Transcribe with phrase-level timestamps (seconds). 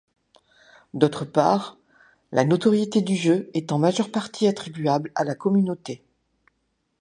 [0.95, 1.77] D'autre part,
[2.31, 6.03] la notoriété du jeu est en majeure partie attribuable à la communauté.